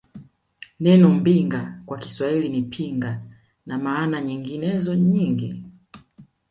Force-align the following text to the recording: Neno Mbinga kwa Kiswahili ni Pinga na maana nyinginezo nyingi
Neno 0.79 1.09
Mbinga 1.11 1.81
kwa 1.85 1.97
Kiswahili 1.97 2.49
ni 2.49 2.61
Pinga 2.61 3.21
na 3.65 3.77
maana 3.77 4.21
nyinginezo 4.21 4.95
nyingi 4.95 5.63